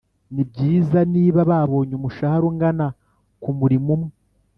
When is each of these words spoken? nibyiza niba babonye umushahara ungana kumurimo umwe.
nibyiza 0.33 0.99
niba 1.13 1.39
babonye 1.49 1.93
umushahara 1.95 2.45
ungana 2.51 2.85
kumurimo 3.41 3.89
umwe. 3.95 4.11